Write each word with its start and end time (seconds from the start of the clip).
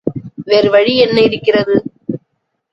வேறு 0.45 0.69
வழி 0.69 0.93
என்ன 0.97 1.21
இருக்கிறது? 1.21 1.75